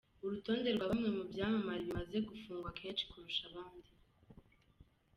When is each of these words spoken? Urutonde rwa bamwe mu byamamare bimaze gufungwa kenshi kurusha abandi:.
Urutonde 0.25 0.69
rwa 0.75 0.85
bamwe 0.91 1.09
mu 1.17 1.23
byamamare 1.31 1.79
bimaze 1.87 2.17
gufungwa 2.29 2.69
kenshi 2.79 3.03
kurusha 3.11 3.41
abandi:. 3.49 3.89